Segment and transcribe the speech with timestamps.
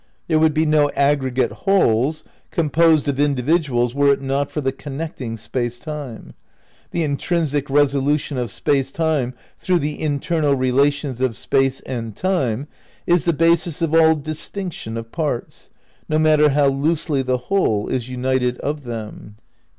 [0.27, 5.37] "There would be no aggregate wholes composed of individuals were it not for the connecting
[5.37, 6.33] Space Time."...
[6.89, 12.67] "The intrinsic resolution of Space Time through the internal relation of Space and Time
[13.05, 15.69] is the basis of all distinction of parts,
[16.09, 19.35] no matter how loosely the whole is united of them."